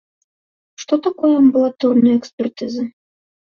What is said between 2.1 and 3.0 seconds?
экспертыза?